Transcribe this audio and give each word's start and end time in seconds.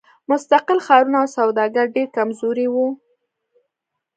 مستقل 0.29 0.79
ښارونه 0.85 1.17
او 1.21 1.27
سوداګر 1.37 1.85
ډېر 1.95 2.07
کمزوري 2.17 2.67
وو. 2.73 2.87